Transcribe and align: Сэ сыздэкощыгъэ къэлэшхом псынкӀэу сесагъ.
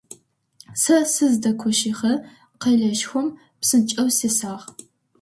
Сэ 0.81 0.95
сыздэкощыгъэ 1.13 2.13
къэлэшхом 2.61 3.27
псынкӀэу 3.59 4.09
сесагъ. 4.17 4.65